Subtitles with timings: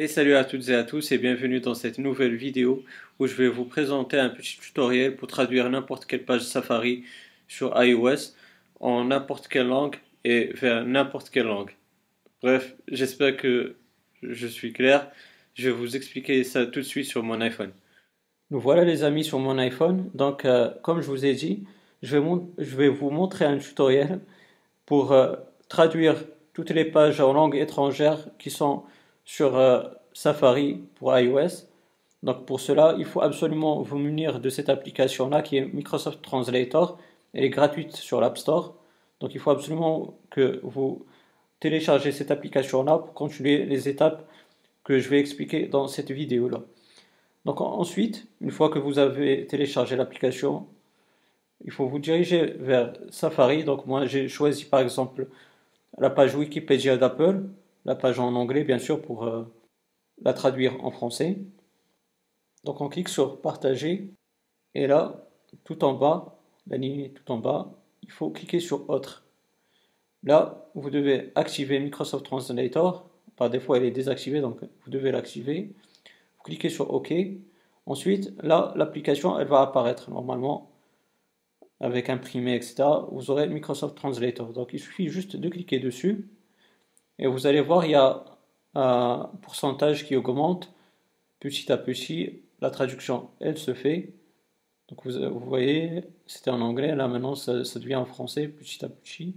[0.00, 2.82] Et salut à toutes et à tous et bienvenue dans cette nouvelle vidéo
[3.18, 7.04] où je vais vous présenter un petit tutoriel pour traduire n'importe quelle page Safari
[7.48, 8.32] sur iOS
[8.80, 11.76] en n'importe quelle langue et vers n'importe quelle langue.
[12.42, 13.76] Bref, j'espère que
[14.22, 15.06] je suis clair.
[15.52, 17.72] Je vais vous expliquer ça tout de suite sur mon iPhone.
[18.50, 20.10] Nous voilà les amis sur mon iPhone.
[20.14, 21.64] Donc euh, comme je vous ai dit,
[22.02, 22.26] je vais,
[22.56, 24.20] je vais, vous montrer un tutoriel
[24.86, 25.36] pour euh,
[25.68, 26.16] traduire
[26.54, 28.84] toutes les pages en langue étrangère qui sont
[29.30, 31.68] sur euh, Safari pour iOS.
[32.24, 36.98] Donc pour cela, il faut absolument vous munir de cette application-là qui est Microsoft Translator.
[37.32, 38.74] Elle est gratuite sur l'App Store.
[39.20, 41.06] Donc il faut absolument que vous
[41.60, 44.28] téléchargez cette application-là pour continuer les étapes
[44.82, 46.62] que je vais expliquer dans cette vidéo-là.
[47.44, 50.66] Donc ensuite, une fois que vous avez téléchargé l'application,
[51.64, 53.62] il faut vous diriger vers Safari.
[53.62, 55.28] Donc moi j'ai choisi par exemple
[55.98, 57.44] la page Wikipédia d'Apple
[57.84, 59.44] la page en anglais, bien sûr, pour euh,
[60.22, 61.38] la traduire en français.
[62.64, 64.12] Donc on clique sur partager
[64.74, 65.26] et là,
[65.64, 67.72] tout en bas, la ligne tout en bas,
[68.02, 69.24] il faut cliquer sur autre.
[70.22, 73.08] Là, vous devez activer Microsoft Translator.
[73.36, 75.72] Par défaut, elle est désactivée, donc vous devez l'activer.
[76.36, 77.12] Vous cliquez sur OK.
[77.86, 80.70] Ensuite, là, l'application, elle va apparaître normalement
[81.80, 82.84] avec imprimé, etc.
[83.10, 84.52] Vous aurez Microsoft Translator.
[84.52, 86.28] Donc, il suffit juste de cliquer dessus.
[87.20, 88.24] Et vous allez voir, il y a
[88.74, 90.72] un pourcentage qui augmente
[91.38, 92.42] petit à petit.
[92.60, 94.14] La traduction, elle se fait.
[94.88, 99.36] Donc vous, voyez, c'était en anglais, là maintenant ça, devient en français petit à petit.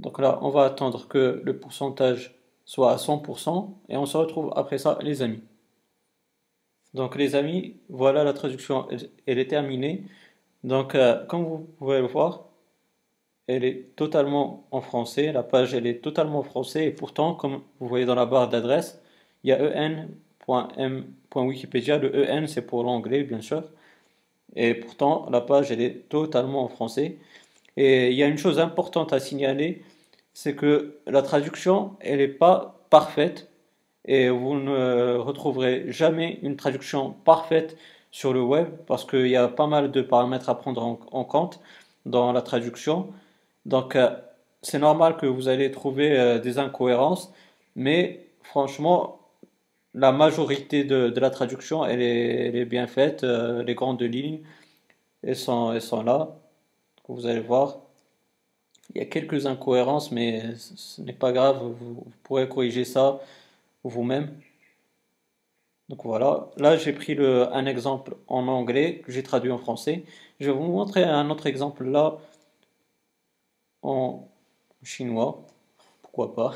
[0.00, 4.52] Donc là, on va attendre que le pourcentage soit à 100% et on se retrouve
[4.56, 5.42] après ça, les amis.
[6.94, 8.88] Donc les amis, voilà la traduction,
[9.26, 10.04] elle, est terminée.
[10.64, 12.49] Donc euh, comme vous pouvez le voir,
[13.50, 17.62] elle est totalement en français, la page elle est totalement en français et pourtant comme
[17.80, 19.02] vous voyez dans la barre d'adresse,
[19.44, 19.58] il y a
[20.46, 23.62] en.m.wikipedia, le en c'est pour l'anglais bien sûr,
[24.56, 27.18] et pourtant la page elle est totalement en français.
[27.76, 29.82] Et il y a une chose importante à signaler,
[30.34, 33.48] c'est que la traduction elle n'est pas parfaite
[34.04, 37.76] et vous ne retrouverez jamais une traduction parfaite
[38.10, 41.60] sur le web parce qu'il y a pas mal de paramètres à prendre en compte
[42.06, 43.12] dans la traduction.
[43.66, 44.10] Donc, euh,
[44.62, 47.32] c'est normal que vous allez trouver euh, des incohérences,
[47.76, 49.20] mais franchement,
[49.94, 53.24] la majorité de, la traduction, elle est, bien faite.
[53.24, 54.40] Euh, les grandes lignes,
[55.22, 56.36] elles sont, elles sont là.
[57.08, 57.80] Vous allez voir.
[58.94, 61.60] Il y a quelques incohérences, mais ce n'est pas grave.
[61.80, 63.20] Vous, pourrez corriger ça
[63.84, 64.30] vous-même.
[65.88, 70.04] Donc voilà, là j'ai pris le, un exemple en anglais que j'ai traduit en français.
[70.38, 72.18] Je vais vous montrer un autre exemple là
[73.82, 74.28] en
[74.82, 75.46] chinois,
[76.02, 76.54] pourquoi pas.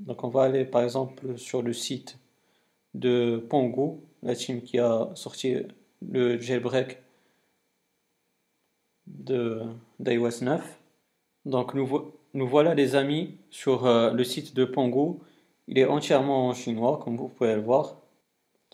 [0.00, 2.18] Donc on va aller par exemple sur le site
[2.94, 5.56] de Pongo, la team qui a sorti
[6.02, 6.98] le jailbreak
[9.06, 10.80] d'iOS 9.
[11.44, 15.20] Donc nous, nous, voilà les amis sur euh, le site de Pongo.
[15.68, 17.96] Il est entièrement en chinois comme vous pouvez le voir.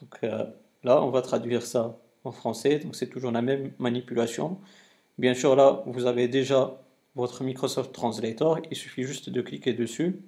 [0.01, 0.45] Donc euh,
[0.85, 2.79] là on va traduire ça en français.
[2.79, 4.59] Donc c'est toujours la même manipulation.
[5.21, 6.83] Bien sûr, là, vous avez déjà
[7.15, 8.59] votre Microsoft Translator.
[8.71, 10.23] Il suffit juste de cliquer dessus.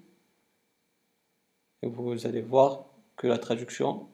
[1.80, 2.84] Et vous allez voir
[3.16, 4.06] que la traduction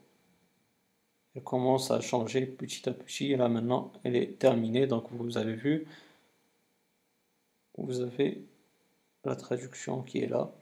[1.35, 3.33] elle commence à changer petit à petit.
[3.33, 4.87] Et là, maintenant, elle est terminée.
[4.87, 5.89] Donc, vous avez vu,
[7.77, 8.45] vous avez
[9.25, 10.53] la traduction qui est là.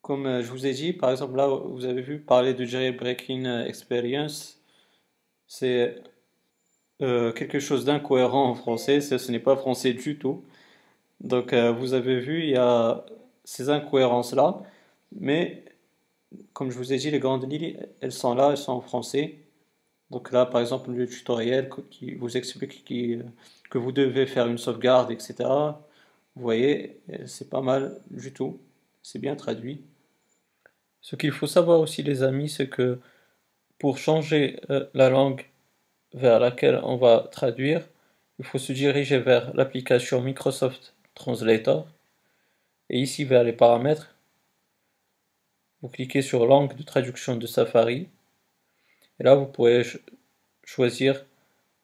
[0.00, 3.46] Comme euh, je vous ai dit, par exemple, là, vous avez vu parler de jailbreaking
[3.66, 4.62] experience.
[5.48, 6.04] C'est
[7.02, 10.44] euh, quelque chose d'incohérent en français, ce, n'est pas français du tout.
[11.20, 13.04] Donc euh, vous avez vu, il y a
[13.44, 14.62] ces incohérences-là,
[15.12, 15.64] mais
[16.52, 19.38] comme je vous ai dit, les grandes lignes, elles sont là, elles sont en français.
[20.10, 22.84] Donc là, par exemple, le tutoriel qui vous explique
[23.70, 25.34] que vous devez faire une sauvegarde, etc.
[26.36, 28.58] Vous voyez, c'est pas mal du tout.
[29.02, 29.82] C'est bien traduit.
[31.00, 33.00] Ce qu'il faut savoir aussi, les amis, c'est que
[33.78, 35.44] pour changer euh, la langue
[36.14, 37.88] vers laquelle on va traduire,
[38.38, 41.86] il faut se diriger vers l'application Microsoft Translator
[42.90, 44.14] et ici vers les paramètres,
[45.82, 48.08] vous cliquez sur langue de traduction de Safari
[49.20, 49.82] et là vous pourrez
[50.64, 51.24] choisir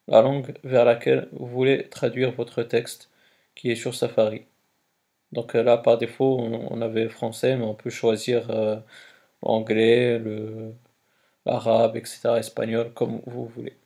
[0.08, 3.10] la langue vers laquelle vous voulez traduire votre texte
[3.54, 4.46] qui est sur Safari.
[5.32, 8.76] Donc là par défaut on avait français mais on peut choisir euh,
[9.42, 10.20] l'anglais,
[11.46, 13.76] l'arabe, etc., espagnol comme vous voulez.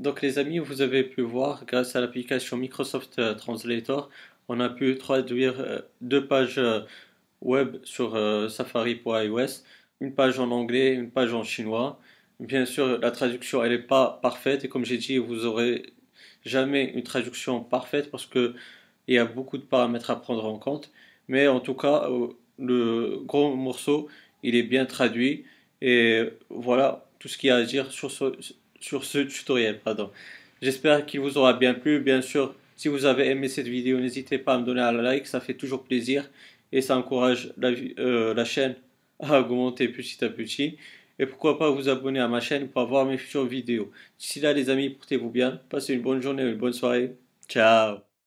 [0.00, 4.08] Donc les amis, vous avez pu voir, grâce à l'application Microsoft euh, Translator,
[4.48, 6.80] on a pu traduire euh, deux pages euh,
[7.42, 8.18] web sur
[8.50, 9.62] Safari pour iOS,
[10.00, 12.00] une page en anglais, une page en chinois.
[12.40, 15.92] Bien sûr, la traduction, elle n'est pas parfaite et comme j'ai dit, vous aurez
[16.46, 18.54] jamais une traduction parfaite parce que
[19.06, 20.90] il y a beaucoup de paramètres à prendre en compte.
[21.28, 22.08] Mais en tout cas,
[22.58, 24.08] le gros morceau,
[24.42, 25.44] il est bien traduit
[25.82, 28.32] et voilà tout ce qu'il y a à dire sur ce,
[28.80, 29.80] sur ce tutoriel.
[29.80, 30.10] Pardon.
[30.62, 32.00] J'espère qu'il vous aura bien plu.
[32.00, 35.26] Bien sûr, si vous avez aimé cette vidéo, n'hésitez pas à me donner un like,
[35.26, 36.28] ça fait toujours plaisir
[36.72, 38.74] et ça encourage la, euh, la chaîne
[39.20, 40.78] à augmenter petit à petit.
[41.18, 43.90] Et pourquoi pas vous abonner à ma chaîne pour avoir mes futures vidéos.
[44.18, 47.16] D'ici là les amis, portez-vous bien, passez une bonne journée, une bonne soirée.
[47.48, 48.09] Ciao